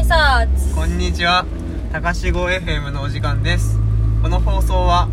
[0.00, 0.74] 挨拶。
[0.74, 1.44] こんにちは。
[1.92, 3.78] 高志号 FM のお時間です。
[4.22, 5.08] この放送は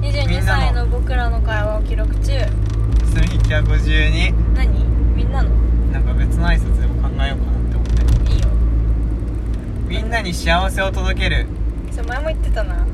[0.00, 2.32] み22んなの歳の僕らの会話を記録中。
[3.04, 4.84] 住み152何？
[5.14, 5.50] みんなの？
[5.92, 7.86] なんか別の挨拶でも考えようかなって思っ
[8.26, 8.32] て。
[8.32, 8.48] いいよ。
[9.86, 11.46] みんなに幸せを届ける。
[11.92, 12.84] それ前も言ってたな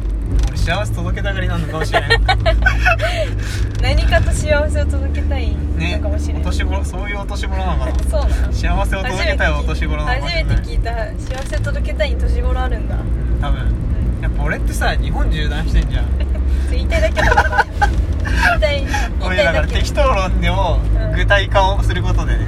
[0.49, 2.21] 俺幸せ届けたがりなのかもしれない
[3.83, 7.99] 何かと幸せを届けたいねのかもしれない、お年頃そういうお年頃なのかな。
[8.11, 8.53] そうなの。
[8.53, 10.91] 幸せを届けたいお年頃なのかもしれない初めて聞いた。
[11.37, 12.97] 幸せを届けたい年頃あるんだ。
[12.97, 13.75] うん多分。
[14.23, 16.05] やっぱ俺ってさ日本縦断してんじゃん。
[16.71, 17.67] 言いたいだけだ
[18.49, 18.85] 言いたい。
[19.21, 22.47] 俺だから適当論でもうん具体化をすることでね、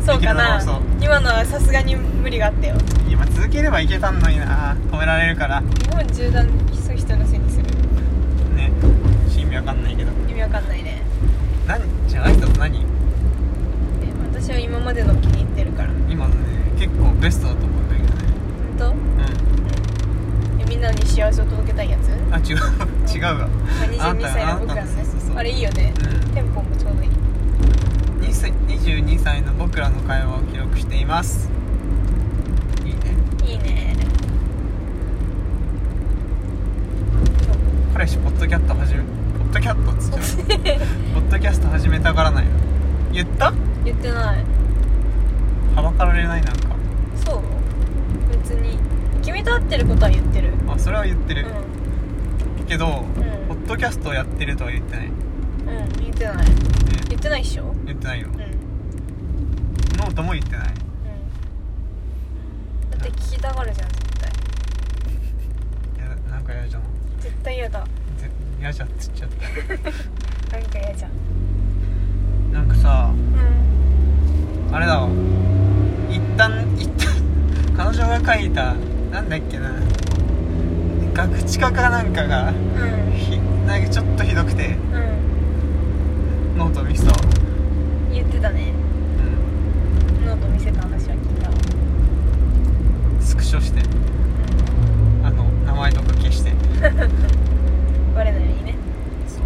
[0.00, 0.06] うん。
[0.06, 0.60] そうかな。
[1.00, 2.74] 今のはさすがに無理があったよ。
[3.08, 4.76] 今続ければいけたのにな。
[4.90, 5.60] 止められるから。
[5.60, 7.64] 日本縦断する人のせいにする
[8.56, 8.70] ね
[9.36, 10.12] 意味わかんないけど。
[10.28, 11.00] 意味わかんないね。
[11.66, 11.82] 何？
[12.08, 12.78] じゃあ挨拶何？
[12.78, 12.84] え
[14.32, 15.90] 私は今までの気に入ってるから。
[16.08, 16.46] 今のね
[16.78, 18.14] 結構ベストだと思うんだけどね。
[18.78, 18.90] 本当？
[18.90, 18.94] う
[20.60, 22.56] えみんなに幸せを届けたいやつ、あ違う。
[23.16, 23.48] 違うわ。
[23.98, 24.96] あ、22歳の僕らのね。
[25.36, 26.34] あれいいよね、うん。
[26.34, 27.10] テンポもちょうどいい。
[28.30, 31.48] 2歳22歳の僕らの会話を記録しています。
[32.84, 33.00] いいね。
[33.46, 33.96] いいね。
[37.94, 39.25] 彼氏ポッドキャスト始め
[39.56, 40.78] ドキャストっつっちゃう
[41.14, 42.50] ポッドキャスト始めたがらないの
[43.10, 43.54] 言った？
[43.84, 44.44] 言ってない。
[45.74, 46.76] はばかられないなんか。
[47.24, 47.42] そう。
[48.30, 48.78] 別に。
[49.22, 50.52] 君と会ってることは言ってる。
[50.68, 51.38] あそれは言ってうん。
[51.38, 51.46] る、
[52.68, 52.90] けど、ん。
[53.48, 55.12] ポッドキャストをやってるとは言ってない、ね、
[55.66, 55.70] う
[56.00, 56.02] ん。
[56.02, 56.36] 言ってない。
[57.08, 57.74] 言ってないっしょ？
[57.86, 58.28] 言ってないよ。
[58.28, 58.40] うん。
[58.42, 58.46] うん
[59.96, 60.66] ノートも言ってない。
[60.66, 60.72] だ
[62.98, 64.30] って聞きたがるじゃん絶対。
[65.96, 66.82] いやなんか嫌じゃん。
[67.20, 67.82] 絶対嫌だ。
[67.82, 67.90] ぜ
[68.66, 70.58] 嫌じゃんっつっちゃった。
[70.58, 72.52] なんか嫌じゃん。
[72.52, 74.74] なんかさうん。
[74.74, 75.08] あれだわ。
[76.10, 77.14] 一旦一旦
[77.76, 78.74] 彼女が書いた
[79.12, 79.72] なんだっけな。
[81.14, 83.12] 学知化かなんかがうん。
[83.12, 84.70] ひなんかちょっとひどくてう
[86.56, 86.58] ん。
[86.58, 87.18] ノート見せたわ。
[88.12, 88.72] 言ってたね。
[90.18, 90.26] うん。
[90.26, 91.54] ノート見せた話は聞いたわ。
[93.20, 93.80] スクショして。
[95.22, 96.52] あの名前とか消して
[98.16, 98.74] バレないようにね。
[99.28, 99.40] そう。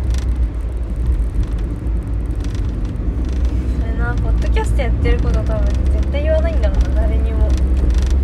[3.81, 7.48] それなポッドキャストやってること多分絶対言わないんだろうな誰にも。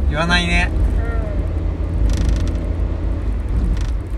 [0.08, 0.70] 言わないね。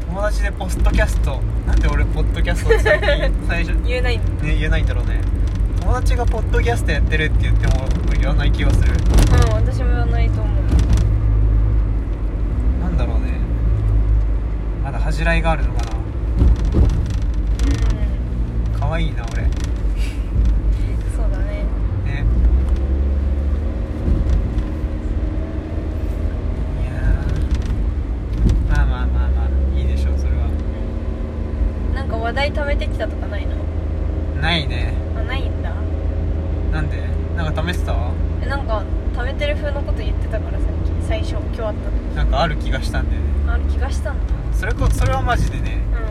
[0.05, 4.45] う友達でポストキャストなんで俺ポッドキャストって最近最初ん 言えないんだ。
[4.45, 5.21] ね言えないんだろうね。
[5.81, 8.93] 友達がポッドキャストやってるって言っても俺言わない気がする。
[8.93, 8.99] うん
[9.55, 10.55] 私も言わないと思う。
[12.83, 13.33] なんだろうね。
[14.85, 15.93] まだ恥じらいがあるのかな。
[15.93, 15.98] うん
[18.89, 19.43] 可愛いな俺。
[19.43, 19.51] ね
[21.15, 21.67] そうだね。
[26.83, 28.75] いやー。
[28.75, 30.49] まあまあまあまあいいでしょうそれは。
[31.95, 33.57] なんか話題貯めてきたとかないの？
[34.41, 34.95] ないね。
[35.19, 35.71] あないんだ。
[36.73, 36.97] なんで？
[37.37, 37.95] なんか試してた？
[38.43, 38.83] えなんか
[39.13, 43.29] 貯めてる風のこと言ってたからさっき最初今日あったなんかある気がしたんだよね。
[43.45, 44.35] のある気がしたんだ。
[44.55, 45.77] それこそれはマジでね。
[45.93, 46.08] うあの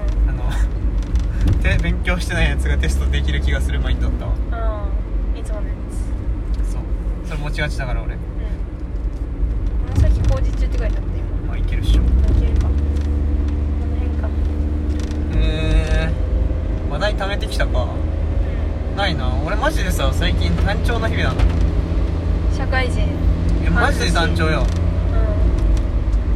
[1.68, 4.32] て勉強してないやつがテストできる気がするマインドだったわ。
[4.32, 4.36] ん。
[4.54, 4.88] あ
[5.36, 5.74] あいつものや
[6.66, 6.82] つそう。
[7.26, 8.16] それ持ちがちだから俺。
[8.16, 8.22] うん。
[9.96, 11.48] 紫工事中って書いてあった今。
[11.48, 12.02] まあいけるっしょ。
[12.02, 12.06] い
[12.40, 12.68] けるか。
[12.68, 12.74] こ
[13.86, 14.28] の辺か。
[15.36, 17.84] へえー、話題貯めてきたか。
[17.84, 19.32] うないな。
[19.46, 21.44] 俺マジでさ最近単調な日々な。
[21.44, 21.48] のん
[22.56, 23.02] 社会人。
[23.62, 24.64] いやマジで単調よ。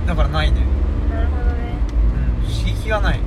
[0.06, 0.59] うだからないね。
[0.62, 1.78] んなるほどね。
[2.44, 2.53] うん。
[2.53, 3.20] 刺激がない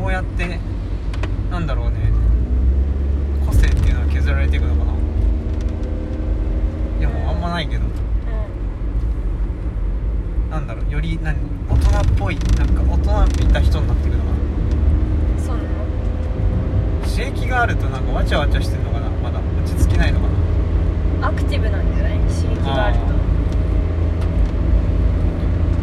[0.11, 0.59] うやって
[1.49, 2.11] なんだろうね
[3.45, 4.91] 個性っていうのは削られていくのかな。
[6.99, 7.85] いやもうあんまないけど。
[7.85, 7.87] う
[10.51, 11.37] なんだろうより何
[11.69, 14.35] 大人っぽいなんか大人びた人になってくのかな。
[14.35, 15.69] んそうなの？
[17.09, 19.07] 刺激があるとなんかわちゃわちゃしてんのかな。
[19.09, 20.27] まだ落ち着きないのか
[21.21, 21.27] な。
[21.29, 22.17] アクティブなんじゃない？
[22.19, 23.07] 刺激があるとあ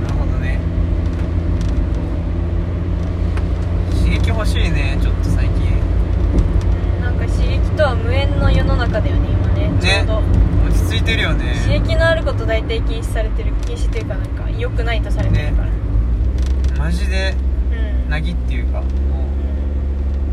[0.02, 0.60] なるほどね
[4.28, 5.72] 刺激欲しいねちょっと最近。
[5.72, 9.70] うんなんか刺激とは無縁の世の中だよね今ね。
[9.80, 10.18] ちょうど、
[10.66, 11.54] 落ち着いてるよね。
[11.64, 15.68] 刺激のあること大体禁止されてる禁止というかなんか良くないとされてるから、
[16.78, 17.34] マジで
[17.72, 18.10] うん。
[18.10, 18.86] なぎっていうかも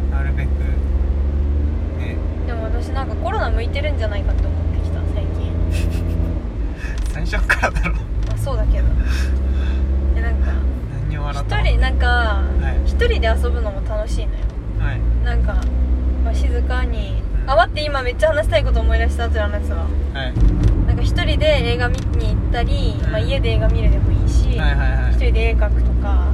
[0.10, 0.50] うなるべく。
[2.00, 2.18] ね。
[2.48, 5.54] でも私なんかコロナ向いてるんじゃないかって思ってきた最近。
[7.14, 7.94] 最初からだろ。
[8.28, 8.86] まあそうだけど
[11.26, 11.62] 笑った。
[11.62, 12.90] 一人なんかはい。
[12.90, 14.40] 一人で遊ぶのも楽しいのよ。
[14.80, 15.00] はい。
[15.26, 15.54] なんか、
[16.24, 17.22] まあ、静かに。
[17.44, 17.50] うん。
[17.50, 19.88] あ待って今めっちゃ話したいこと思い出した後で話すわ。
[20.14, 20.34] はい。
[20.88, 23.12] なんか一人で映画見に行ったり、うん。
[23.12, 25.12] まあ、家で映画見るでもいいし、はいはいはい。
[25.12, 26.32] 一人で絵描くとか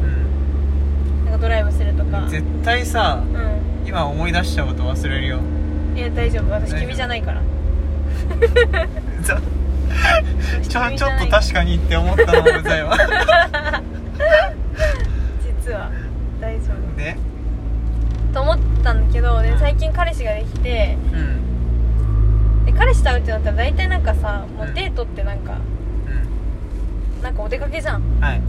[1.23, 2.25] うなんかドライブするとか。
[2.25, 3.87] ん絶対さうん。
[3.87, 5.39] 今思い出したこと忘れるよ。
[5.95, 6.51] いや大丈夫。
[6.51, 7.41] 私君じゃないから。
[9.23, 9.37] ちょ
[10.67, 12.97] ちょっと確かにって思ったのもうざいわ
[15.43, 15.91] 実は
[16.39, 16.97] 大丈夫。
[16.97, 17.15] で？
[18.33, 22.65] と思ったんだけどで最近彼氏ができてうん。
[22.65, 24.73] で彼氏と会うってなったら大体なんかさもううん。
[24.73, 25.57] デートってなんか
[27.19, 28.01] うなんかお出かけじゃん。
[28.01, 28.41] んはい。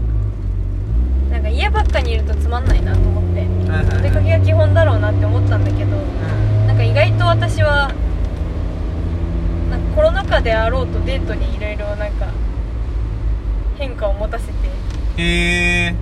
[1.31, 5.99] なんか家ばっかにいるとつまんないなと思ってはいはいお出かけが基本だろうなって思ったんだけどう
[6.63, 6.67] ん。
[6.67, 7.93] なんか意外と私は
[9.69, 12.27] なんかコロナ禍であろうとデートにいろいろなんか
[13.77, 14.53] 変化を持たせて
[15.17, 15.95] へえ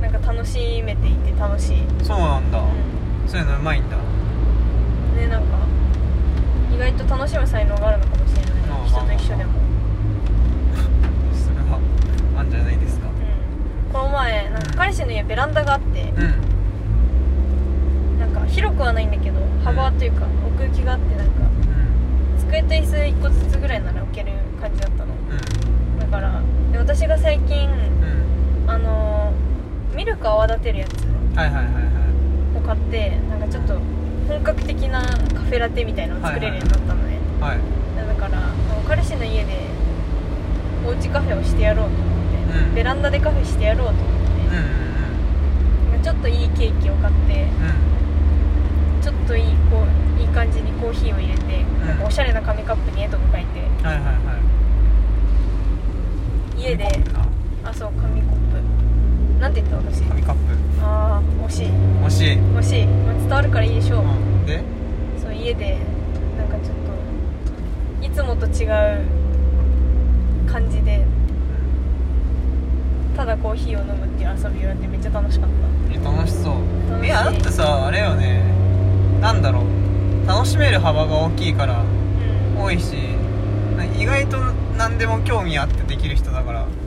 [0.00, 2.58] なんか楽しめていて楽しい、そうなんだ。
[2.58, 2.62] う
[3.26, 3.96] そういうのうまいんだ。
[3.96, 5.58] ん、ねなんか
[6.74, 8.54] 意外と楽しむ才能があるのかもしれない
[8.86, 9.52] 人と一緒でも、
[11.32, 11.78] それは
[12.38, 13.06] あんじゃないですか。
[13.08, 16.12] うん、この前なんか彼氏の家ベランダがあって。
[16.16, 16.34] うん。
[18.18, 22.38] なんか広くはないんだけど幅というか奥行きがあってなんかうん。
[22.38, 25.10] 机と椅子1個ずつぐらいなら置ける感じだったの。
[25.30, 25.98] うん。
[25.98, 26.40] だから
[26.72, 28.70] で私が最近うん。
[28.70, 29.53] あのー
[29.94, 31.04] ミルク泡立てるやつ。
[31.36, 32.58] はいはいはいはい。
[32.58, 33.78] を買ってなんかちょっと
[34.28, 35.06] 本格的なカ
[35.40, 37.58] フェラテみたいなのを作れるようになったのね、はい
[37.96, 38.52] だから
[38.88, 39.66] 彼氏の家で
[40.86, 42.08] おうちカフェをしてやろうと思っ
[42.52, 42.74] て、うん。
[42.74, 44.56] ベランダでカフェしてやろうと思って、
[45.98, 49.02] うんちょっといいケーキを買ってうん。
[49.02, 49.84] ちょっといいこ
[50.18, 53.60] ういい感じにコーヒーを入れて、なんかおしゃれな紙カップに絵とか書いて。
[53.60, 54.12] うんはいはいは
[56.56, 56.60] い。
[56.60, 56.88] 家で
[57.64, 58.53] あそう紙コップ
[59.40, 60.02] なんて言った私？
[60.02, 60.40] 紙カップ。
[60.82, 61.66] ああ惜しい。
[61.66, 62.36] 惜しい。
[62.36, 64.62] 惜しい、まあ伝わるからいいでしょう、うんで？
[65.20, 65.78] そう家で
[66.38, 66.76] なんかちょっ
[68.00, 69.04] といつもと違う
[70.50, 71.04] 感じで
[73.16, 75.50] ただコーヒーを飲むっていう遊びをやってめっちゃ楽しかっ
[75.92, 76.54] え楽しそう。
[76.90, 77.08] 楽しい。
[77.08, 78.42] いやだってさあれよね。
[79.20, 79.64] なんだろう。
[80.26, 81.84] 楽しめる幅が大きいからたう
[82.62, 82.64] ん。
[82.64, 82.94] 多いし
[83.98, 84.38] 意外と
[84.78, 86.62] 何でも興味あってできる人だから。
[86.62, 86.83] うん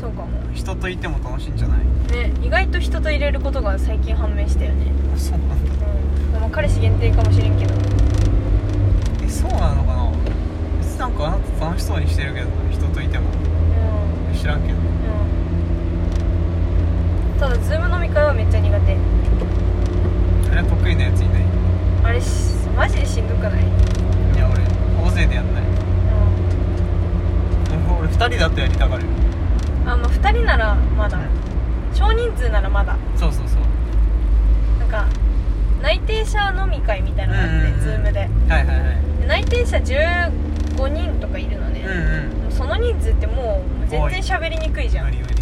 [0.00, 0.28] そうかも。
[0.54, 1.80] 人といても楽しいんじゃない？
[2.12, 4.86] ね意外と人と入れることが最近判明したよね。
[5.14, 5.54] あそうなんだ。
[5.54, 5.88] う
[6.30, 6.32] ん。
[6.32, 7.74] でも彼氏限定かもしれんけど。
[9.22, 10.10] えそうなのかな？
[10.80, 13.26] 別になんかあなた楽しそうにしてるけどな人といても。
[14.32, 14.38] うん。
[14.38, 14.78] 知らんけど。
[14.78, 14.84] うん。
[17.38, 18.96] ただ Zoom 飲み会はめっちゃ苦手。
[20.50, 21.44] あれ得意なやついない？
[22.04, 23.52] あれしマジでしんどくない？
[23.62, 24.64] いや俺
[25.06, 25.64] 大勢でやんない。
[28.00, 29.04] 俺2人だとやりたがる
[29.86, 31.18] あまあ2人ならまだ
[31.94, 32.96] 少人数ならまだ。
[33.16, 33.60] そうそうそう。
[34.78, 35.06] なんか
[35.82, 38.20] 内定者飲み会みたいなのがあって、 Zoom で。
[38.20, 39.20] はいはいはい。
[39.20, 42.42] で内定者15人とかいるのね、うんうん。
[42.44, 45.06] もうその人数ってもう全然喋りにくいじゃん。
[45.06, 45.40] 無理無理無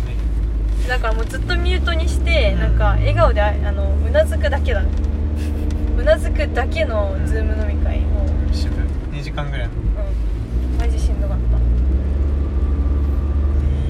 [0.83, 0.89] 理。
[0.89, 2.61] だからもうずっとミュートにして、うん。
[2.61, 4.83] なんか笑顔でああのうなずくだけだ。
[4.83, 8.73] うなずくだけのズーム飲み会もう、渋
[9.13, 9.67] 2時間ぐらい。
[9.67, 11.59] のうん、マジしんどかった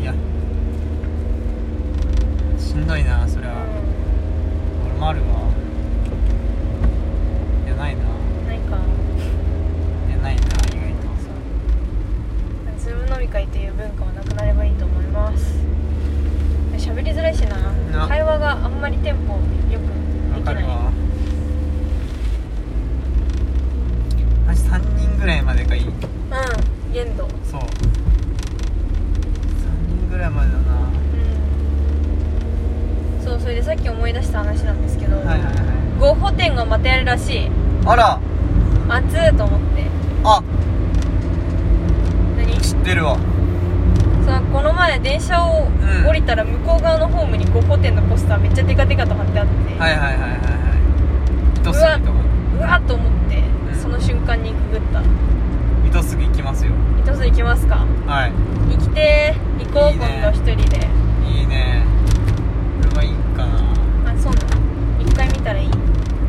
[0.02, 0.14] いや
[2.68, 3.56] しんどいなそれは、う
[4.84, 5.26] 俺もあるわ。
[7.64, 8.02] いやないな。
[8.02, 8.76] んないか。
[10.06, 10.52] いやないな意外
[11.00, 11.34] とそう
[12.78, 15.64] ズーム飲み会という文化はなくなればいいと思います。
[16.76, 17.56] 喋りづらいしな。
[17.90, 18.06] な。
[18.06, 19.88] 会話があんまりテンポよく
[20.34, 20.64] できない。
[20.64, 20.92] わ
[24.46, 25.88] マジ3人ぐらいまでがいい。
[25.88, 25.94] うん
[26.92, 27.26] 限度。
[27.50, 27.60] そう。
[27.62, 27.64] 3
[29.88, 30.74] 人ぐらいまでだな。
[30.92, 30.97] うん
[33.28, 35.54] そうそれでさっき思い出した話なんですけど、はいはいはい。
[36.00, 37.50] ゴッホ展がまたやるらしい。
[37.84, 38.18] あら。
[38.88, 39.84] 熱ーと思って。
[40.24, 40.42] あ。
[42.38, 42.58] 何？
[42.58, 43.18] 知ってるわ。
[44.24, 46.08] そのこの前電車をうん。
[46.08, 50.36] 降りたら向こう側のホームにゴッホ展のポスターめっちゃデカデカと貼ってあって、はいはいはいはいは
[51.56, 51.60] い。
[51.60, 52.18] 糸杉とか
[52.56, 53.42] うわっと思って、
[53.72, 53.78] うん。
[53.78, 55.02] その瞬間にくぐった。
[55.86, 56.72] 糸杉行きますよ。
[57.02, 57.84] 糸数行きますか？
[58.06, 58.32] はい。
[58.72, 59.66] 行きてー。
[59.66, 60.22] 行こういいね。
[60.22, 60.88] 今度一人で
[61.28, 61.84] いいね
[62.88, 65.68] これはいいかなあそうなの一回見たらいい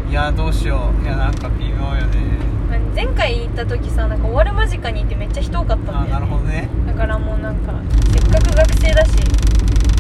[0.10, 0.94] いやどうしよ。
[1.02, 2.38] ういやなんか微妙よね。
[2.72, 6.70] あ前回行った時さなんか終わる間近にいてめっちゃ人多かったんだよ、あね、なるほどね。
[6.86, 7.74] だからもうなんか
[8.14, 9.18] せっかく学生だし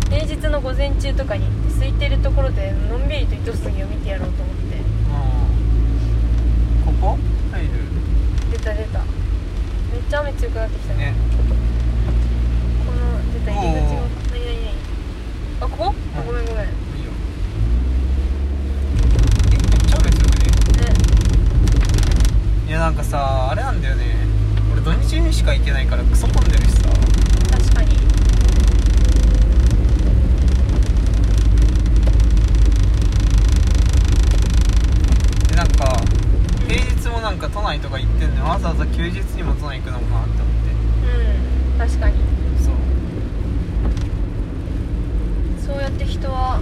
[0.09, 4.77] 平日の午前中とかに行って空いてるところでのんびりと糸杉を見てやろうと思って。
[6.85, 6.93] うん。
[7.01, 7.17] ここ？
[7.51, 7.69] 入る？
[8.51, 8.99] 出た出た。
[8.99, 10.93] めっちゃ雨強くなってきた。
[10.93, 10.99] ね。
[10.99, 11.13] ね
[12.85, 14.69] この出た入り口が何何何
[15.61, 16.65] あここ、あごめんごめん
[22.69, 24.05] いいよえめっちゃ雨強くねなんかさあれなんだよね。
[24.71, 26.89] 俺土日にしか行けないからクソ混んでるしさ。
[27.49, 27.97] 確かに。
[35.47, 35.99] でなんか
[36.67, 38.43] 平日もなんか都内とか行ってんのよ。
[38.45, 40.69] わざわざ休日にも都内行くのもなって思って。
[41.81, 42.17] うん確かに。
[42.63, 42.75] そう。
[45.65, 46.61] そうやって人は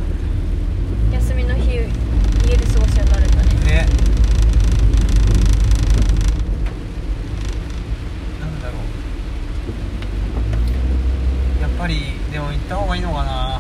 [1.12, 1.82] 休みの日家
[2.56, 3.50] で過ごすようになるんだね。
[3.66, 3.86] ね
[8.40, 8.74] なんだろ
[11.60, 13.54] うやっぱりでも行った方がいいのかな。
[13.54, 13.60] 行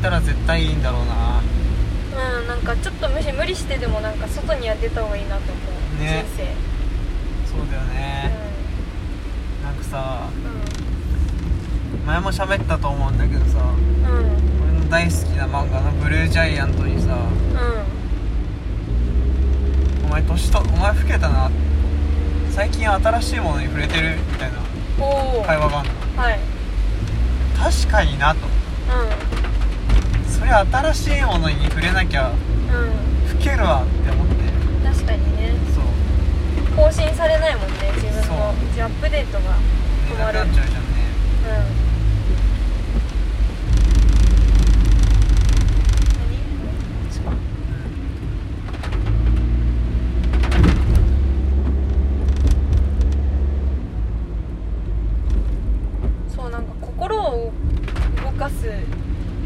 [0.00, 1.40] ったら絶対いいんだろうな。
[2.40, 5.52] うんなんかちょっとむし無理してでもなんか外には出た方がいいなと思
[5.98, 6.24] う、ね。
[6.36, 6.72] 人生。
[7.52, 8.30] そうだよね、
[9.62, 10.26] なんかさ
[12.02, 14.38] う前も喋ったと思うんだけどさんうんうん
[14.72, 17.14] 俺の大好きな漫画の「ブルージャイアント」にさ
[20.06, 21.50] 「お前年とお前老けたな」
[22.52, 24.16] 最近新しいものに触れてる？
[24.32, 24.56] みたいな
[25.46, 26.38] 会話があるのはい。
[27.56, 28.46] 確かになと。
[28.46, 28.50] う
[30.30, 32.38] それ新しいものに触れなきゃんうん。
[33.38, 34.34] 老けるわって思って。
[34.84, 35.52] 確かにね。
[35.74, 36.76] そう。
[36.76, 38.36] 更新されないもんね自分のそう。
[38.82, 39.56] アップデートがね
[40.10, 40.38] 止まる。
[40.40, 40.92] なくなっちゃうじゃん何
[56.34, 57.52] そうなんか心を
[58.22, 58.70] 動かす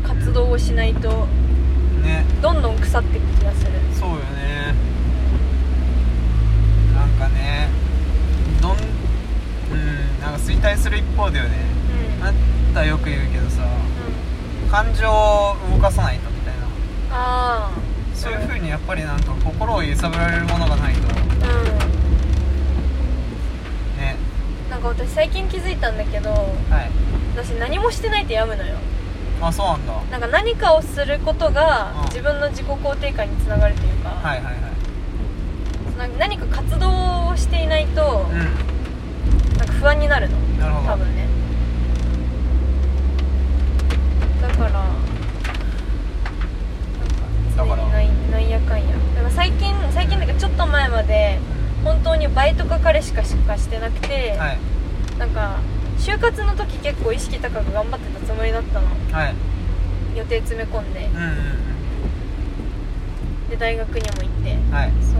[0.06, 4.74] 活動をしないとうんねどんどん腐っていく気がするそうよね
[6.94, 7.68] なんかね
[8.62, 11.56] どんうんなんか衰退する一方だよね
[12.20, 12.34] うんあん
[12.74, 16.66] たよく言うけどさうん感情を動かさないとみたいな
[17.10, 17.70] あ
[18.14, 21.18] そういう風にやっぱりなんか心を揺さぶられるものがないとあう
[23.96, 24.16] んね
[24.70, 26.46] なんか私最近気づいたんだけどはい
[27.36, 28.76] 私何もしてないと病むのよ
[29.42, 32.04] あそうなんだはなんか何かをすることがうん。
[32.04, 34.54] 自分の自己肯定感につながるというか、いはいはい。
[35.98, 38.34] なんか何か活動をしていないとう
[39.58, 40.38] なんか不安になるの。
[40.38, 40.88] んなるほど。
[40.88, 41.26] 多分ね。
[44.40, 44.94] だからなんか
[47.56, 48.60] 常になんなんや。
[48.60, 51.38] かんやだから最近最近だけどちょっと前まで
[51.84, 54.58] 本当にバイトか彼しかしかしてなくて、はい。
[55.18, 55.58] なんか
[55.98, 58.86] 就活の時結構意識高く頑張ってたつもりだったの。
[59.12, 59.34] はい
[60.16, 61.06] 予定詰め込んで。
[61.06, 61.66] うんうん
[63.48, 64.54] で大学にも行って。
[64.54, 64.92] うんはい。
[65.00, 65.18] そう。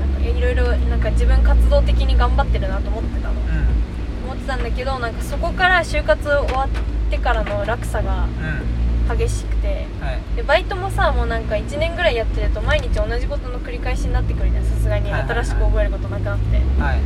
[0.00, 3.34] なんかいろいろなんか自分活動的に頑張ってるなと思ってたの。
[3.34, 4.24] うん。
[4.24, 6.68] 思ってたんだけどなんかそこから就活終わっ
[7.10, 8.24] てからの落差が
[9.10, 9.18] うん。
[9.18, 9.86] 激しくて。
[10.00, 10.36] はい。
[10.36, 14.64] でバイトもさもうなんか1年ぐらいやってると毎日同じことの繰り返しになってくるじゃん。
[14.64, 16.56] さすがに新しく覚えることなくなって。
[16.80, 17.00] はい。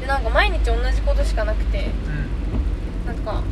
[0.00, 1.90] でなんか毎日同じことしかなくて。
[3.04, 3.06] うん。
[3.06, 3.42] なんか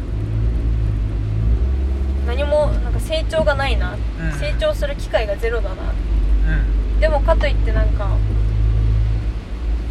[2.27, 4.33] 何もなんか成長がないな、うん。
[4.33, 5.77] 成長する機会がゼロだな。
[5.77, 7.01] うん。
[7.01, 8.09] でもかといってなんか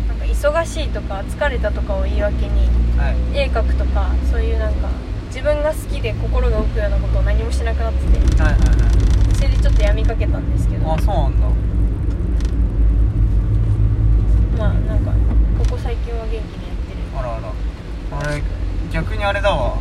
[0.08, 3.38] なんか忙しいとか疲れたとかを言い訳にはい。
[3.38, 4.89] 絵描くとかそういうなんか
[5.27, 9.36] 自分が好きで心が動くようなことを何もしなくなっててはいはいはい。
[9.36, 10.94] それでちょっとやみかけたんですけど。
[10.94, 11.48] あそうなんだ。
[14.58, 15.12] まあなんか
[15.60, 16.48] ここ最近は元気にやっ
[16.88, 17.00] てる。
[17.18, 17.51] あらあら。
[18.30, 18.44] 俺
[18.92, 19.77] 逆にあれだわ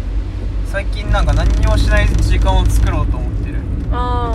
[0.74, 3.60] 最近なんか何にもしない時間を作ろうと思ってる。
[3.92, 4.34] あ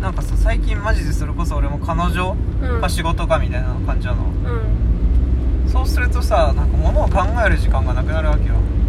[0.00, 2.34] なんかさ最近マジでそれこそ俺も彼女
[2.80, 4.24] か仕事かみたいな感じなの。
[4.24, 5.70] うん。
[5.70, 8.56] そうするとさなんか物を考える時間がなくなるわけよ。
[8.56, 8.86] うん。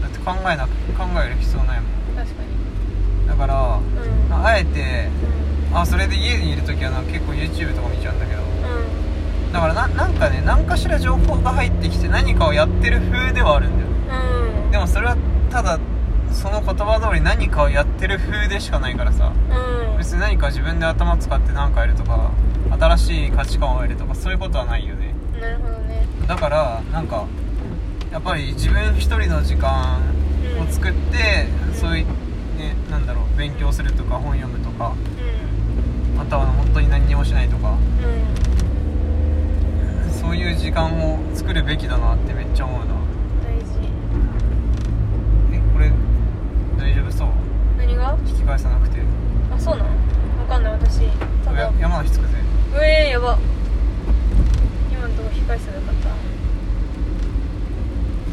[0.00, 1.90] だって考えなく考える必要ないもん。
[2.16, 3.28] 確かに。
[3.28, 4.46] だからうん。
[4.46, 5.10] あえて
[5.74, 8.40] あそれで家にいる時はなんか結構 YouTube とか見ちゃうんだけど。
[8.40, 8.44] う
[9.50, 9.52] ん。
[9.52, 13.85] だからななんかね何かしら情報が入ってきて何かをやってる風ではあるんだよ
[14.76, 15.16] でもそれは
[15.50, 15.80] ただ
[16.30, 19.32] その言葉通り何かをやってる風でしかないからさ。
[19.88, 19.96] うん。
[19.96, 22.30] 別に何か自分で頭使って何かやるとか
[22.78, 25.14] 新しい価値観を得るとかそういうことはないよね。
[25.40, 26.06] なるほどね。
[26.28, 27.24] だからなんか
[28.12, 29.98] やっぱり自分一人の時間
[30.60, 31.74] を作って、うん。
[31.74, 32.06] そういう
[32.58, 34.92] ねなんだろう勉強するとか本読むとか
[36.10, 36.18] うん。
[36.18, 37.70] または本当に何にもしないとか。
[37.70, 37.76] う
[40.10, 40.12] ん。
[40.12, 42.94] そういう時間を作るべきだなってめっちゃ思うな
[43.42, 43.66] 大事
[45.52, 45.90] えこれ
[46.86, 47.28] 大丈夫そう？
[47.78, 48.16] 何が？
[48.24, 49.00] 引き返さなくて。
[49.52, 49.88] あそうなの？
[49.90, 51.00] わかんない私。
[51.44, 51.58] ただ。
[51.62, 52.34] や山梨つくぜ。
[52.78, 53.36] うえー、やば。
[54.92, 56.02] 今のとこ引き返せばよかった。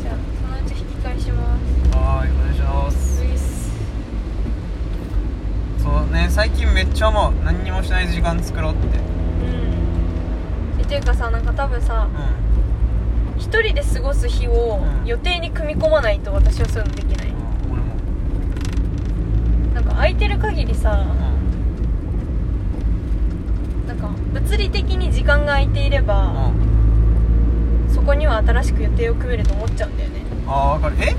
[0.04, 1.98] じゃあそのうち引き返します。
[1.98, 3.24] はーいお願いします。
[5.82, 7.34] そうね最近めっちゃ思う。
[7.44, 8.86] 何にもしない時間作ろうって。
[8.86, 10.80] うん。
[10.80, 13.40] えっていうかさなんか多分さうん。
[13.40, 15.08] 一人で過ごす日をうん。
[15.08, 17.33] 予定に組み込まないと私はそういうのできない
[20.04, 21.06] 空いてる限りさう
[23.86, 26.52] んなんか物理的に時間が空いていればう
[27.90, 27.90] ん。
[27.90, 30.26] そこには新しく予定を組めると思っちゃうんだよね。
[30.46, 31.10] ああ分かる。
[31.10, 31.16] え？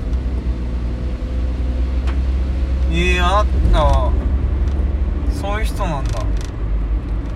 [2.91, 4.11] えー、あなたは
[5.33, 6.23] そういう人なんだ。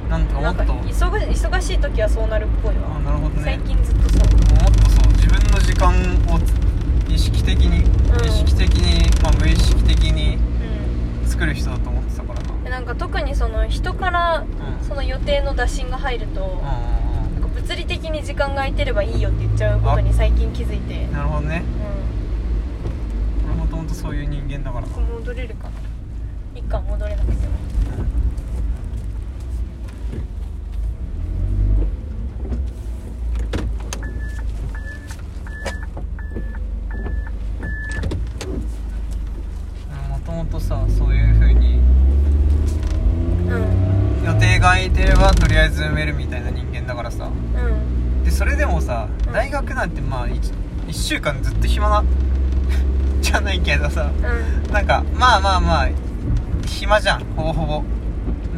[0.07, 3.41] なんかもなんかっと忙忙しい時はそうなるっぽいあわなるほどね。
[3.43, 4.21] 最近ずっとそう。
[4.21, 5.89] もっとそう自分の時間
[6.31, 6.39] を
[7.11, 8.25] 意識的に、うん。
[8.27, 10.48] 意識的に、まあ、無意識的にうん
[11.29, 12.63] 作る人だと思ってたからな。
[12.63, 14.87] でなんか特にその人からうん。
[14.87, 21.03] その予定の打診が入るとうんうんなんか物理的に時間が空いてればいいよって言っちゃうことに最近気づいて。
[21.05, 21.63] うんなるほどね。
[23.45, 24.97] う俺もともとそういう人間だからな。
[24.97, 25.71] ん戻れるかな。
[26.55, 27.53] 一巻戻れなくても
[40.09, 41.79] もともとさそういう風に
[43.49, 50.39] うん予定が空いてればとりあえず埋めるみたいな人間だからさうんでそれでもさうん大学なんてまあ 1,
[51.09, 52.03] 週間ずっと暇な
[53.19, 54.71] じゃないけどさうん。
[54.71, 55.87] なんかまあまあまあ
[56.67, 57.83] 暇じゃんほぼほぼ。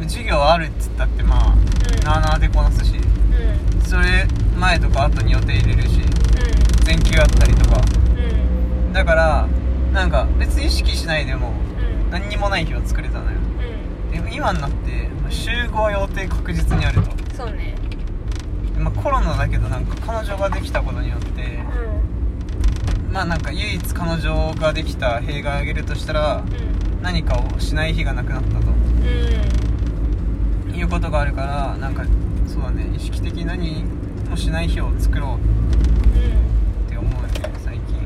[0.02, 2.04] 授業あるっつったってまあ、うん。
[2.04, 2.92] なあなあでこなすし。
[2.96, 3.80] うん。
[3.80, 7.76] それ前とか後に予定入れるしう全休あったりとか。
[7.76, 7.80] ん
[8.18, 8.92] うん。
[8.92, 9.46] だから
[9.94, 11.54] なんか別に意識しないでも
[12.06, 12.10] うん。
[12.10, 13.38] 何にもない日は作れたのよ。
[14.10, 14.12] うん。
[14.12, 17.10] でも今になってまあ集合予定確実にあると。
[17.34, 17.74] そうね。
[18.76, 21.91] でまあ、コロナだけどなんか彼女ができたことによってう
[23.12, 26.46] まあなんか唯一彼女ができた弊害を挙げるとしたらんうん。
[27.02, 28.68] 何かをしない日がなくなったと。
[28.68, 28.70] う
[30.70, 30.74] ん。
[30.74, 32.04] いうことがあるからなんか
[32.46, 32.90] そうだね。
[32.96, 33.84] 意識的に何
[34.30, 35.30] もしない日を作ろう。
[35.32, 35.40] うん
[36.86, 37.18] って思うね
[37.62, 37.98] 最近。
[37.98, 38.04] うん。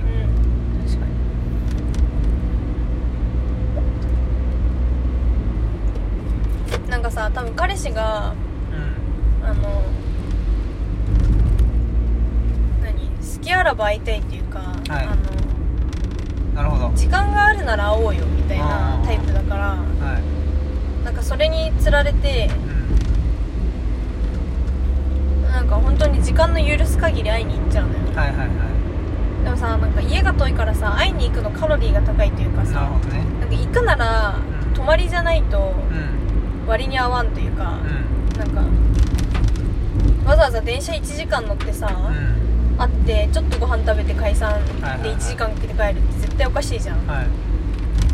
[0.85, 1.07] 確か
[6.85, 6.91] に。
[6.91, 8.35] なんかさ多分彼氏が
[8.73, 8.75] う
[9.45, 9.47] ん。
[9.49, 9.83] あの
[12.83, 15.07] 何好きあらば会いたいっていうか、はい。
[15.07, 15.17] あ
[16.55, 16.89] なるほど。
[16.89, 20.19] の時間があるなら会おうよみたいなタイプだからは
[21.03, 21.05] い。
[21.05, 22.49] なんかそれにつられて
[25.45, 25.51] うん。
[25.51, 27.99] なんか本当に時間の許す限り会いに行っちゃうのよ。
[28.15, 28.47] はいはいは
[29.45, 33.25] でもさなんか家が遠いからさ会いに行くのカロリーが高いというかさね。
[33.41, 34.75] なんか行くならうん。
[34.75, 36.67] 泊まりじゃないとうん。
[36.67, 37.79] 割に合わんというか
[38.35, 38.39] うん。
[38.39, 38.63] なんか
[40.29, 42.46] わざわざ電車1時間乗ってさ、うん
[42.79, 45.03] 会ってちょっとご飯食べて解散はいはいはい。
[45.03, 47.07] で1時間かけて帰るって絶対おかしいじゃん。
[47.07, 47.27] はい。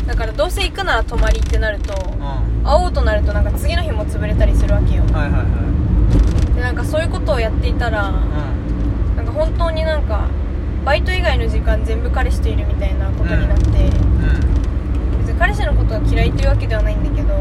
[0.07, 2.63] だからどうせ行くなら泊まりってなるとうん。
[2.65, 5.03] 会おうとなるとなんか次の日も潰れたりするわけよ。
[5.03, 9.15] はいはいはでなんかそういうことをやっていたらいうん。
[9.17, 10.27] なんか本当になんか
[10.85, 13.71] バイト以外の時間全部彼氏といるみたいなことになって、うん。
[15.19, 17.33] 別に彼氏のことが嫌いというわけではないんだけど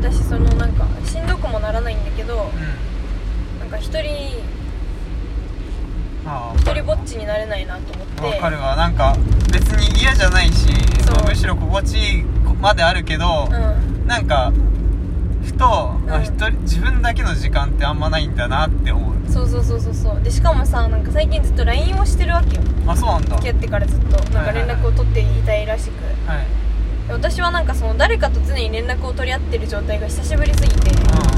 [0.00, 2.48] 私そのなんかしんどくもならないんだけどうんうん
[3.64, 4.42] なんか一人
[6.26, 8.22] ああ一人ぼっちになれないなと思って。
[8.22, 8.76] わかるわ。
[8.76, 9.16] なんか
[9.50, 10.68] 別に嫌じゃないし、
[11.26, 12.24] むしろ心地いい
[12.60, 14.06] まであるけど、うん。
[14.06, 14.52] なんか
[15.42, 15.66] ふと、
[16.06, 16.24] まあ、うん。
[16.24, 19.32] 一人自分だけの時間ってあんまないんだなって思う。
[19.32, 20.22] そうそうそうそうそう。
[20.22, 22.62] でしかもさなんか最近ずっと LINE をしてるわけよ。
[22.86, 23.36] あそうなんだ。
[23.36, 24.16] 付き合ってからずっと。
[24.34, 25.94] なんか連絡を取っていたいらしく。
[26.28, 26.46] はい。
[27.08, 30.90] で私はなんかその誰かと常に連絡を取り合ってる状態が久しぶりすぎて。
[30.90, 31.33] うなん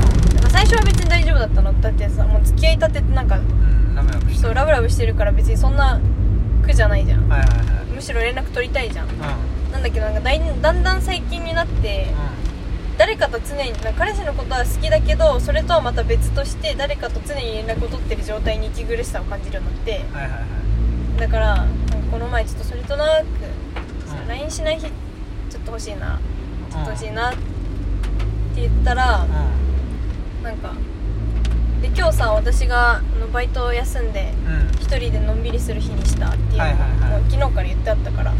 [0.47, 1.81] か最初は別に大丈夫だったの。
[1.81, 4.41] だってさもう付き合いたてってなんかんうんラブラブしてる。
[4.41, 6.01] そうラブラブしてるから別にそんな
[6.65, 7.29] 苦じゃないじゃん。
[7.29, 7.87] はいはいはい。
[7.95, 9.09] むしろ連絡取りたいじゃん。
[9.09, 9.19] うん。
[9.73, 12.07] なんだけどなんかだいだんだん最近になって
[12.99, 20.05] 誰かと常になんか彼氏のことは好きだけどそれとはまた別として誰かと常に連絡を取ってる状態に息苦しさを感じるようになって。
[20.09, 20.47] うんはいはいは
[21.17, 21.21] い。
[21.21, 21.75] だからなんか
[22.11, 23.25] この前ちょっとそれとなく、
[24.23, 24.29] うん。
[24.29, 24.83] LINE しない日
[25.51, 26.19] ちょっと欲しいな。
[26.71, 27.39] ちょっと欲しいうんなって
[28.57, 29.27] 言ったら、
[30.47, 30.73] なんか
[31.83, 34.61] で今日さ私があのバイトを休んでうん。
[34.61, 37.21] うん一人でのんびりする日にしたっていうのを、はいはいはい。
[37.21, 38.31] もう昨日から言ってあったから。
[38.31, 38.39] うん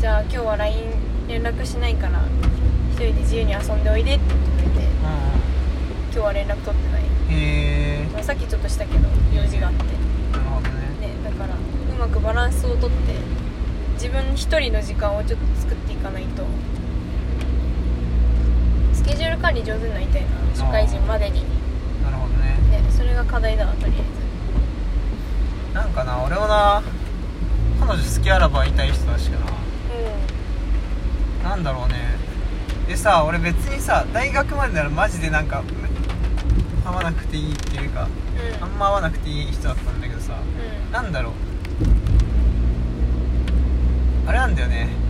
[0.00, 0.76] じゃあ今日は LINE
[1.28, 2.22] 連絡しないから
[2.92, 4.88] 一人で自由に遊んでおいでって言ってくれてうん。
[4.88, 9.82] 今日は連絡取ってない、うんへえまあさっきちょっとしたけど用事があって。
[9.82, 9.90] ね
[10.32, 11.12] なるほどね。
[11.22, 11.58] だからう
[11.98, 12.96] まくバランスをとって
[13.94, 16.44] 自分一人の時間をちょっと作っていかないと。
[16.44, 16.77] ス
[19.08, 21.42] ケジュール管理上手になりたいな社会人までに。
[22.04, 22.58] なるほどね。
[22.70, 23.94] ねそれが課題だわとり
[25.74, 26.82] あなんかな俺もな
[27.80, 29.46] 彼女好きあらば会いたい人だしかな。
[31.40, 32.18] えなんだろうね。
[32.86, 35.64] でさ俺別にさ大学までならマジでなんか
[36.84, 38.08] 会わなくていいっていうか
[38.60, 38.64] うん。
[38.64, 40.34] あんま会わなくていい人だったんだけどさ。
[40.34, 40.92] うん。
[40.92, 41.32] なんだろう。
[44.26, 45.07] あれなんだよね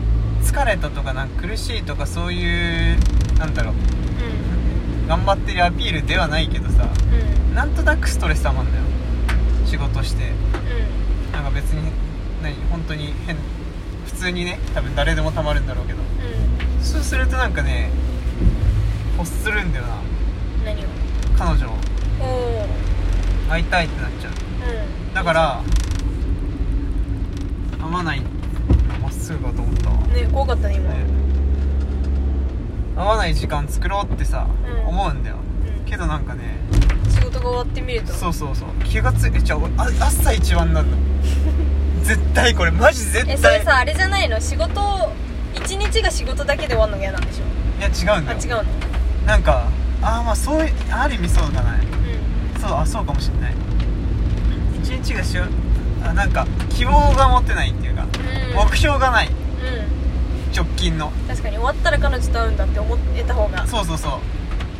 [0.49, 2.99] 疲れたとかなんか苦しいとかそういう
[3.39, 3.75] なんだろう。
[5.07, 7.51] 頑張ってるアピールではないけどさうん。
[7.51, 8.85] うんなんとなくストレスたまんだよ。
[9.67, 10.25] 仕事して。
[10.25, 11.33] うん。
[11.33, 11.91] なんか別に
[12.43, 13.37] 何本当に変
[14.07, 15.99] 普通にね多分誰でもたまるんだろうけど。
[15.99, 16.85] うん。
[16.85, 17.91] そうするとなんかね
[19.19, 19.97] 欲するんだよな。
[20.65, 20.87] 何を？
[21.37, 21.77] 彼女を。
[23.51, 24.33] 会いたいってなっちゃう。
[24.33, 24.35] う
[25.11, 25.15] ん。
[25.15, 25.63] だから
[27.81, 28.23] 会わない
[29.29, 29.91] すぐかと思った。
[29.91, 30.91] わねね怖かったね今、
[33.03, 34.89] 会わない時間作ろうってさ、うん。
[34.89, 35.37] 思うんだよ。
[35.81, 35.85] うん。
[35.85, 36.61] けどなんかね
[37.11, 38.69] 仕事が終わってみるとそうそうそう。
[38.85, 40.97] 気がついえじゃああ朝一番なんだ。
[42.05, 43.35] 絶対これマジ絶対。
[43.35, 44.41] えそれさあれじゃないの？
[44.41, 45.13] 仕事
[45.55, 47.45] 一日が仕事だけで終わるのが嫌なんでしょ？
[47.81, 48.39] いや違うんだよ。
[48.41, 48.65] あ違うの？
[49.27, 49.67] なんか
[50.01, 52.61] ああまあそういうある意味そうじゃないうん。
[52.63, 53.55] そうあそうかもしれない。
[54.83, 55.49] 一日がしよあ
[56.15, 58.55] なんか希望が持てないっていうか、うん。
[58.55, 59.29] 目標がない。
[59.29, 60.55] うん。
[60.55, 61.13] 直近の。
[61.29, 64.21] 確かに終わったら彼女と会うんだって思えた方がそうそうそう。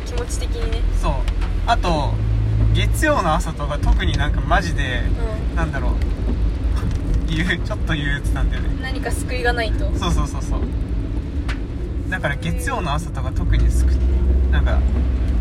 [0.05, 0.81] 気持ち的にね。
[1.01, 1.13] そう。
[1.67, 2.13] あと
[2.73, 5.03] 月曜の朝とか特になんかマジで
[5.53, 5.91] うなんだろう。
[7.29, 8.69] 言うちょっと憂鬱なんだよね。
[8.69, 9.85] ん何か救いがないと。
[9.97, 10.59] そうそうそうそう。
[12.09, 13.91] だから月曜の朝とか特にすく
[14.51, 14.79] なんか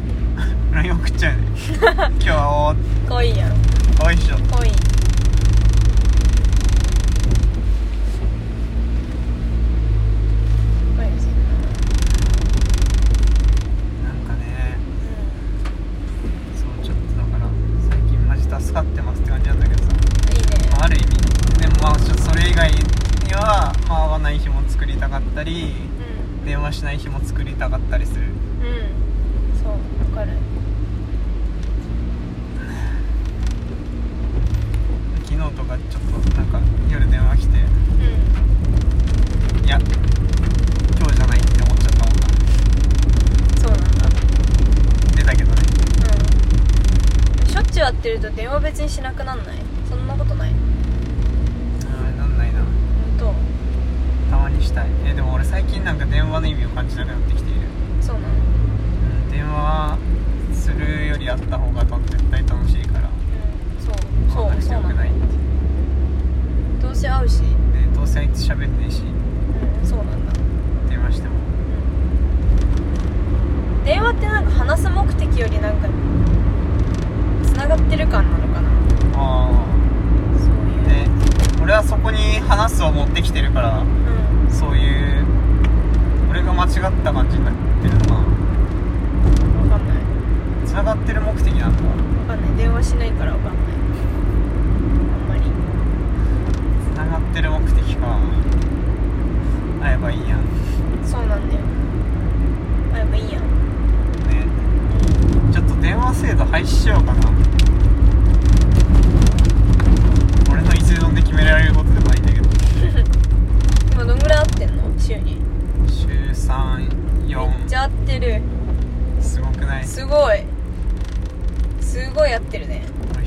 [0.72, 1.38] LINE 送っちゃうね。
[1.80, 2.76] 今日は
[3.08, 3.48] かわいいや。
[3.48, 3.52] ん
[4.02, 4.36] おおいしょ。
[4.36, 4.87] かわいい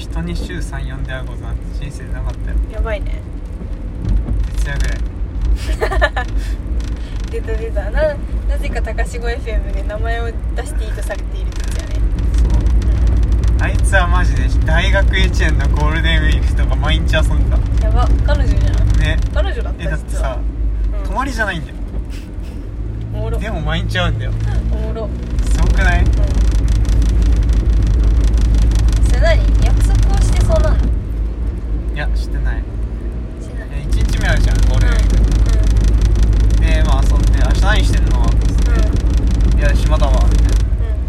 [0.02, 1.56] 人に週34で会うことなん。
[1.56, 2.58] て人生でなかったよ。
[2.72, 3.22] やばいね。
[4.58, 4.98] 徹夜ぐらい。
[7.32, 7.92] 出た出た。
[7.92, 8.16] な
[8.50, 11.96] なぜか高志 FM で名前を出していいとされている時やね。
[12.38, 13.64] そう。
[13.64, 18.10] あいつはマジで大学1年のゴールデンウィークとか毎日遊んでうんやば。
[18.26, 18.74] 彼女じゃん。
[18.76, 19.18] たね。
[19.34, 20.38] 彼女だっえだた実はってさ
[21.00, 21.04] うん。
[21.10, 21.76] 泊まりじゃないんだよ。
[23.14, 23.38] おもろ。
[23.38, 24.32] でも毎日会うんだよ。
[24.72, 25.10] おもろ。
[25.50, 26.04] すごくない？
[26.04, 26.12] うん。
[29.08, 29.61] それ何？
[30.60, 30.76] なの。
[31.94, 32.64] いやしてない。
[33.42, 33.68] しない。
[33.72, 35.18] え1日目あるじゃんゴールデンウィーク。
[36.58, 38.82] うでまあ遊んで「明日何してんの?」って言んうん。
[38.82, 40.52] って「いや暇だわ」みたいな。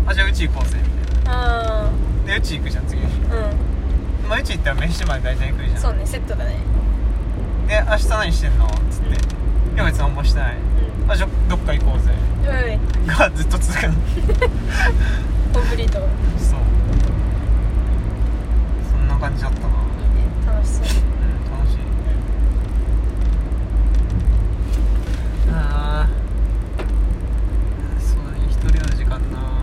[0.02, 1.88] うん「あじゃあうち行こうぜ」みたいあ
[2.26, 3.00] なでうち行くじゃん次。
[3.00, 3.14] の日
[4.28, 5.76] まあうち行ったら飯まで大体来るじゃん。
[5.78, 6.56] んそうねセットだね。
[7.68, 9.08] で「明日何してんの?」っつって
[9.74, 10.54] 「いや別に何もしてない」
[11.04, 11.10] うん。
[11.10, 12.12] あじゃあどっか行こうぜ。
[12.44, 13.06] うん。
[13.06, 13.92] がずっと続くの。
[15.52, 15.98] コンプリート。
[16.38, 16.58] そう
[19.22, 20.90] 感じだったなうん楽しそう楽
[21.70, 21.76] しい
[25.52, 26.08] ああ
[28.00, 29.62] そうだね一人の時間な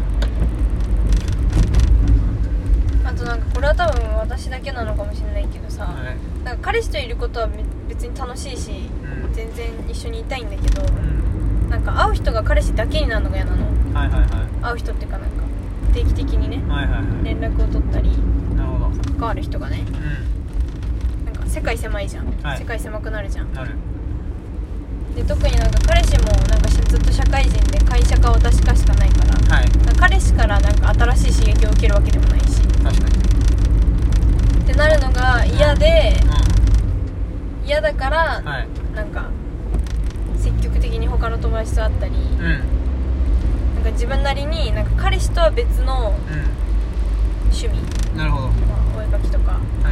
[3.09, 10.85] あとなんかこれは多分私だけなのかもしれないけどさ、はいなんか彼氏といることはめ別に楽しいしうん全然一緒にいたいんだけどう
[11.65, 14.29] んなんか会う人が彼氏だけになるのが嫌なのはいはいはい
[14.63, 15.43] 会う人っていうかなんか
[15.93, 18.09] 定期的にねはいはいはい連絡を取ったり
[18.55, 19.83] なるほど関わる人がね
[21.21, 23.71] うなんか世界狭いじゃん、はい世界狭くなるじゃんんなる
[25.15, 33.19] で特になんか彼氏もなんかしずっと社会人で会社か私かしかないからはいなんか彼氏からなんか新しい刺激を受けるわけでもないし確かに
[34.63, 39.29] ってなるのが嫌でう嫌だからんはいなんか
[40.37, 42.61] 積極的に他の友達と会ったりうんうん
[43.75, 46.13] なんか自分なりになんか彼氏とは別の
[47.51, 49.91] 趣味、なるほどはいまあ、お絵描きとかはいは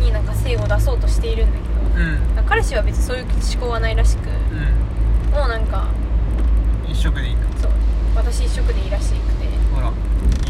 [0.00, 1.64] いになんか精を出そうとしているんだけ
[2.00, 2.46] どうん。
[2.46, 3.32] 彼氏は別にそういう思
[3.66, 7.70] 考はないらしくうもうなんかん一色でいいんだそう。
[8.16, 9.46] 私一色でいいらしくて。
[9.74, 9.92] ほら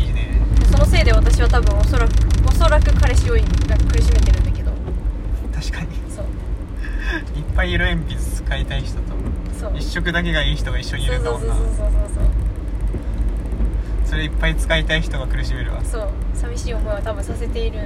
[0.03, 0.41] いいね。
[0.59, 2.13] でそのせいで私は多分おそらく
[2.49, 3.47] おそらく彼氏を苦し
[4.13, 4.73] めてるんだけど。
[5.55, 5.89] 確かに。
[6.09, 6.25] そう。
[7.39, 9.03] いっぱい色鉛筆使いたい人と
[9.61, 9.73] そう。
[9.77, 11.91] 一色だけがいい人が一緒にいそうるかもなそうそうそうそう。
[14.07, 15.81] それいっぱい使いたい人が苦しめるわ。
[15.85, 16.11] そうそう。
[16.35, 17.79] 寂しい思いは多分させている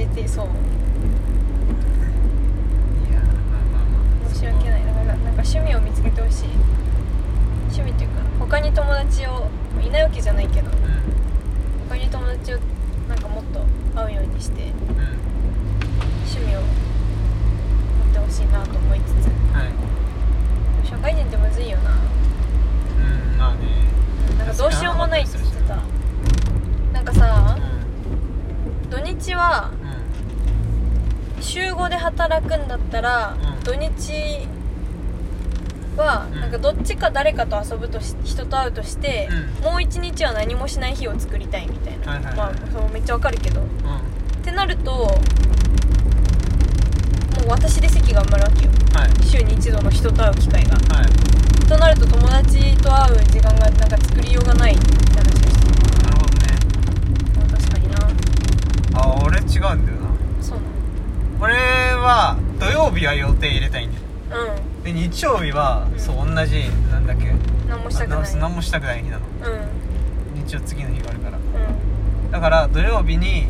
[0.00, 0.48] させてそう
[4.32, 4.86] 申し訳ない。
[4.86, 6.48] だからなんか趣味を見つけてほしい。
[7.64, 9.48] 趣味っていうか他に友達を
[9.84, 10.72] いないわけじゃないけどう
[11.88, 12.58] 他に友達を
[13.08, 13.60] なんかもっと
[13.94, 14.72] 会うようにしてんうん。
[16.24, 19.26] 趣味を持ってほしいなと思いつつ。
[19.54, 20.86] はい。
[20.88, 21.90] 社会人ってむずいよな。
[21.90, 23.58] うんまあね。
[24.38, 25.76] なんかどうしようもないって言ってた。
[26.92, 29.70] なんかさう土日は
[31.50, 33.64] 週5で働くんだったら、うん。
[33.64, 34.46] 土日
[35.96, 36.50] はうんなん。
[36.50, 39.28] かどっちか誰かと遊ぶとし人と会うとして、
[39.62, 42.36] もう一日は何もしない日を作りたいみたいな、はいはいはい。
[42.36, 43.60] まあそうめっちゃわかるけど。
[43.60, 44.42] っうん。
[44.42, 45.08] てなるとも
[47.46, 48.70] う私で席が埋まるわけよ。
[48.94, 49.10] はい。
[49.26, 50.76] 週に一度の人と会う機会が。
[50.96, 51.06] はい。
[51.66, 54.86] となると友達と会う時間がなんか作りようがないって
[55.18, 56.46] 話をしてなるほどね。
[57.36, 57.98] あ確かにな。
[59.00, 59.89] あ俺違うんだよ
[61.40, 64.04] 俺は土曜日は予定入れたいんだよ
[64.46, 65.98] ので日曜日は、うん。
[65.98, 67.28] そう同じなんだっけ？
[67.28, 68.18] うん何もしたくない。
[68.18, 69.22] あ何もしたくない日なの。
[69.24, 70.44] うん。
[70.44, 71.36] 日曜次の日があるから。
[71.38, 71.40] う
[72.32, 73.46] だから土曜日にんう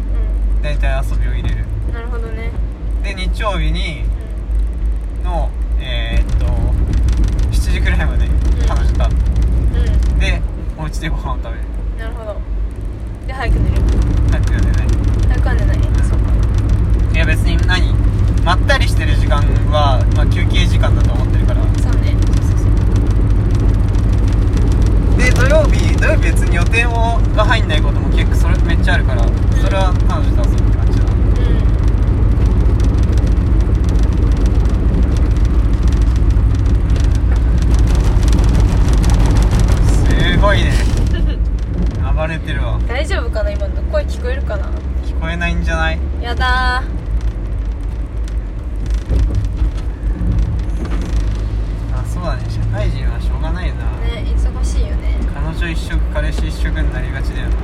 [0.61, 0.62] ん。
[0.62, 1.64] 大体遊びを入れる。
[1.92, 2.50] なるほどね。
[3.03, 4.05] で日曜日に
[5.22, 5.50] うの
[5.81, 6.46] えー、っと
[7.50, 8.29] 7時くらいまで
[8.68, 10.42] 彼女と会っんうで
[10.79, 11.57] お家でご飯を食べる。
[11.98, 12.37] なるほど。
[13.26, 13.83] で早く寝る。
[14.31, 14.88] 早くやってない。
[15.29, 15.79] 早くは寝ない
[17.12, 17.92] いや別に何？
[18.44, 21.62] まったりしてる時間は、まあ、休憩時間だと思ってるから。
[21.62, 22.70] そうねそうそう
[25.18, 29.23] で土曜日土曜日別に予定もが入んないことも結構それめっちゃあるから
[29.61, 31.11] それは彼女と遊ぶって感じだな。
[40.33, 40.73] すごいね。
[42.16, 42.77] 暴れてるわ。
[42.77, 44.66] うん大丈夫かな今の声聞こえるかな？
[45.07, 45.99] 聞こえないんじゃない？
[46.23, 46.83] やだ
[51.92, 55.19] あそうだね社会人はしょうがないよな、ーね忙しいよね。
[55.35, 57.57] 彼女一色彼氏一色になりがちだよな。
[57.57, 57.59] う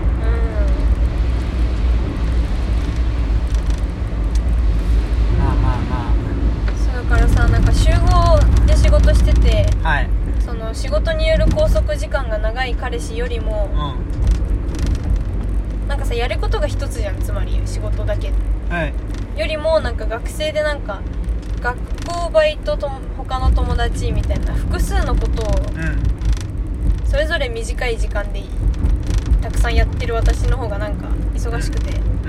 [5.39, 10.09] まあまあまんそうだからさなんか集合で仕事しててあはい。
[10.41, 13.77] その仕事による拘束時間が長い彼氏よりもう
[15.89, 18.31] なんかさやることが一つじゃんつまり仕事だけ。
[18.31, 18.33] ん
[18.69, 18.93] はい。
[19.39, 21.03] よりもなんか学生でなんか
[21.61, 21.77] 学
[22.07, 25.99] 校バイトと他の友達みたいな複数のことをうん。
[27.07, 28.43] それぞれ短い時間で
[29.41, 32.29] たくさんやってる私の方がなんか忙しくてう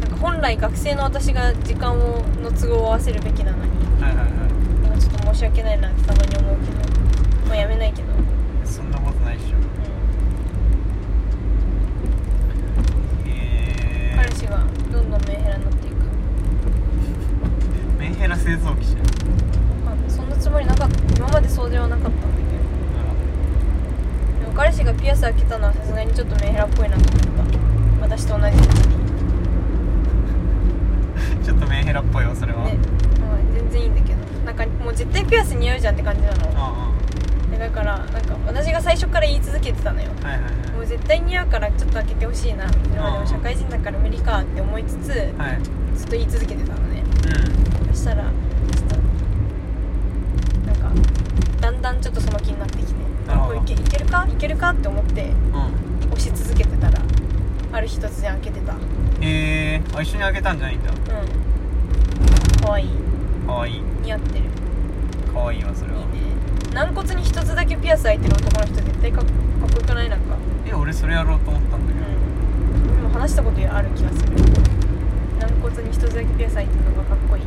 [0.00, 3.70] なんか本来学生の私が時間をの都合を合わせるべきなのに
[4.02, 4.24] はいはいは
[4.84, 9.56] なんかちょっと申し訳ないなってたまに思うけどもうやめないけど、うん、いそんなことないでしょ。
[13.26, 15.89] え彼氏がどんどんメンヘラになって
[18.20, 19.00] いくー、メンヘラ製造機じゃん。
[19.00, 22.48] あそんなつもりなかった今までそうではなかったんだけど。
[24.40, 27.22] でも彼氏がピアス開けたのはさすがにちょっとメンヘラっぽいなと思っ
[28.00, 28.08] た。
[28.16, 28.56] 私と同じ。
[31.44, 34.18] ちょっとメンヘラっぽいわそれは、ね、うん、全然いいんだけど。
[34.44, 36.34] なんかもう絶対ピアス似合うじゃんって感じなの。
[36.54, 36.90] あ
[37.50, 40.10] でだからなんか私が最初から言い続けてたのよ。
[40.22, 40.52] あはいはいはい。
[40.72, 45.58] もう絶対似合うからちょっと開けてほしいなでもでうんも社会人だから無理かって思いつつずっはい
[46.06, 47.02] と言い続けてたのね。
[47.64, 48.96] うんそしたらちょっと
[50.66, 50.90] なんか
[51.60, 52.92] だんだんちょっとその気になってきて
[53.26, 54.26] これいけいけるか？
[54.28, 56.12] いけるかって思ってうん。
[56.12, 57.00] 押し続けてたら
[57.72, 58.72] ある日突然開けてた。
[58.74, 58.80] うん
[59.22, 60.92] えー、あ一緒にあげたんじゃないんだ。
[62.62, 62.88] かわいい。
[63.46, 63.80] かわいい。
[64.02, 64.44] 似合ってる。
[65.32, 65.98] 可愛いわそれは。
[65.98, 66.10] いいね。
[66.74, 69.34] 軟骨に一つだけピアス開いてる男の人絶対かっかっ
[69.72, 70.08] こよくない？
[70.08, 70.36] なんか。
[70.66, 72.06] え俺それやろうと思ったんだけど。
[72.06, 72.08] う
[72.90, 72.96] ん。
[72.96, 74.32] でも話したことある気がする。
[75.38, 77.42] 軟骨に一つだけピアス開いてるのがかっこいい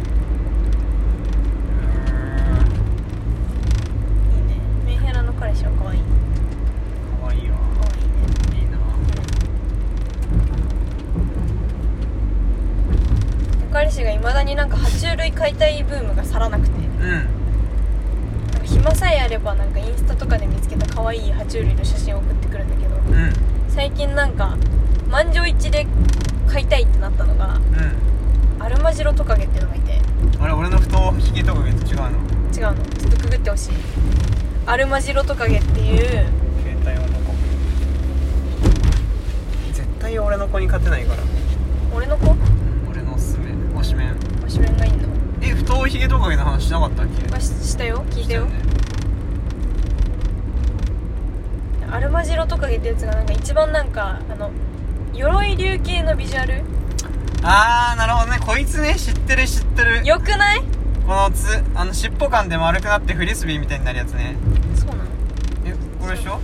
[5.48, 6.00] いいねメンヘラの彼氏は可愛い。
[7.22, 7.58] 可愛いわ。
[7.82, 8.12] 可愛いね。
[8.60, 8.78] いいな。
[13.72, 16.78] 彼氏がいまだになんか爬虫類飼いたいブームが去らなくて。
[16.78, 17.28] うん。
[18.64, 23.34] 暇さえあればなんかインスタとかで見つけた可愛い爬虫類の写真を送ってくるんだけどうん。
[23.70, 24.58] 最近なんか
[25.10, 25.86] 満場一致で
[26.48, 28.64] 飼いたいってなったのがうん。
[28.64, 30.02] アルマジロトカゲっていうのがいて。
[30.40, 31.82] あれ俺の太ひげとかが違うの？
[31.82, 32.16] 違うの。
[32.54, 33.72] ちょっとくぐってほしい
[34.66, 36.00] アルマジロトカゲっていう。
[36.00, 37.34] 携帯はどこ
[39.74, 41.24] 絶対俺の子に勝てないから。
[41.94, 42.34] 俺の子？
[42.90, 43.52] 俺のおすすめ。
[43.52, 45.10] 推しメン推しメンがいんの
[45.42, 47.36] え太ひげトカゲの話しなかったっけ？
[47.36, 48.06] あししたよ。
[48.10, 48.62] 聞いたよね。
[51.92, 54.50] アルマジロトカゲってやつがなんか一番なんかあの
[55.14, 56.64] 鎧竜系のビジュアル？
[57.44, 58.40] あーなるほどね。
[58.40, 58.96] こいつね。
[58.96, 60.06] 知ってる知ってる。
[60.06, 60.64] よくない？
[61.06, 64.36] このつあの尻尾感で丸くなってフリスビーみたいになるやつね。
[64.76, 65.04] そうなの。
[65.66, 66.40] えこれでしょ？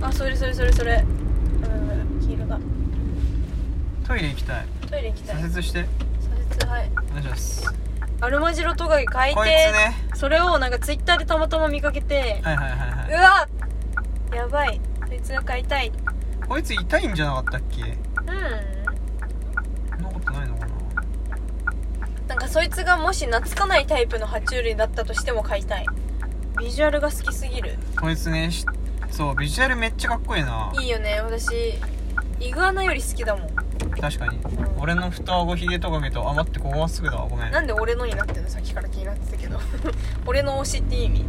[0.00, 1.04] あそれそれそれそれ。
[1.04, 2.58] うん黄色だ
[4.06, 4.66] トイレ行きたい。
[4.88, 5.36] トイレ行きたい。
[5.36, 5.86] 左折して。
[6.20, 6.90] 左折はい。
[6.92, 7.74] お願いします。
[8.20, 9.96] アルマジロトカゲ書いてね。
[10.14, 13.48] それをなんかツイッターでたまたま見かけて、はいはいはいは
[14.30, 14.80] うわやばい。
[15.08, 15.92] そいつが買いたいい。
[16.48, 17.82] こいつ痛いんじゃなかったっけ？
[17.82, 17.86] う
[18.24, 20.72] んなことないのかな
[22.28, 25.86] なんかそいつがもし懐かないタイプの爬虫類だったとしても買いたい。
[26.58, 27.78] ビジュアルが好きすぎる。
[28.00, 28.64] こいつねし
[29.10, 30.72] そうビジュアルめっちゃかっこいいな。
[30.80, 31.20] いいよね。
[31.20, 31.74] 私
[32.40, 33.48] イグアナより好きだもん。
[34.00, 34.38] 確かに。
[34.38, 34.40] ん。
[34.78, 37.28] 俺の太顎ひげトカゲとあ待ってここまっすぐだわ。
[37.28, 37.52] ごめん。
[37.52, 38.48] なんで俺のになってんの？
[38.48, 39.60] さっきから気になってたけど。
[40.24, 41.26] 俺の推しって意味。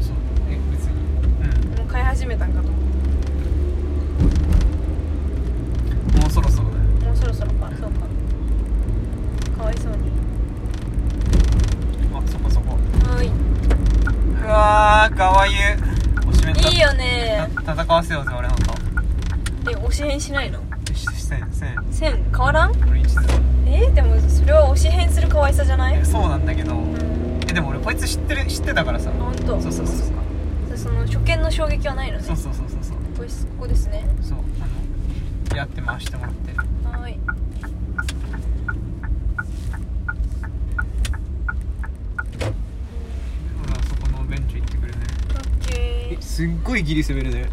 [0.00, 0.16] そう。
[0.50, 1.76] え別に。
[1.78, 2.84] もう買い始めたんかと思っう。
[6.18, 7.70] んもうそろそろだよたもうそろそろか。
[7.78, 8.00] そうか。
[9.56, 9.98] かわいそうに
[12.14, 13.30] あそこそこはーいう
[14.48, 15.54] わーかわいい。
[16.28, 16.68] おしめた。
[16.68, 17.48] いいよね。
[17.64, 18.72] た戦わせようぜ俺のと
[19.70, 20.60] え推し変しないの？
[20.94, 21.76] しせんせん。
[21.90, 22.72] 線変わらん？
[22.88, 23.20] 俺一途。
[23.66, 25.98] えー、でもそれは推し変する可愛さじゃない？
[25.98, 26.74] えそうなんだけど。
[26.74, 27.40] うん。
[27.48, 29.10] えでも俺こいつ知ってる知ってたからさ。
[29.10, 29.60] 本当。
[29.60, 30.04] そうそうそうそ
[30.74, 30.76] う。
[30.76, 32.24] その初見の衝撃はないのね。
[32.24, 32.96] そうそうそうそうそう。
[32.96, 33.02] こ
[33.60, 34.04] こですね。
[34.22, 37.18] そうあのやって回してもらってはーい
[43.64, 44.98] 俺はそこのベンチ行ってくるね
[45.30, 47.48] オッケーすっごいギリ攻めるね